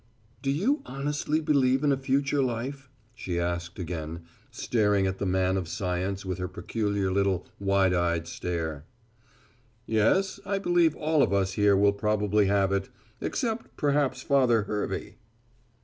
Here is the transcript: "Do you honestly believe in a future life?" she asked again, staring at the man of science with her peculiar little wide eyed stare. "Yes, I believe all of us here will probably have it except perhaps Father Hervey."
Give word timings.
"Do 0.41 0.49
you 0.49 0.81
honestly 0.87 1.39
believe 1.39 1.83
in 1.83 1.91
a 1.91 1.95
future 1.95 2.41
life?" 2.41 2.89
she 3.13 3.39
asked 3.39 3.77
again, 3.77 4.21
staring 4.49 5.05
at 5.05 5.19
the 5.19 5.27
man 5.27 5.57
of 5.57 5.67
science 5.67 6.25
with 6.25 6.39
her 6.39 6.47
peculiar 6.47 7.11
little 7.11 7.45
wide 7.59 7.93
eyed 7.93 8.27
stare. 8.27 8.85
"Yes, 9.85 10.39
I 10.43 10.57
believe 10.57 10.95
all 10.95 11.21
of 11.21 11.31
us 11.31 11.53
here 11.53 11.77
will 11.77 11.93
probably 11.93 12.47
have 12.47 12.71
it 12.71 12.89
except 13.21 13.77
perhaps 13.77 14.23
Father 14.23 14.63
Hervey." 14.63 15.17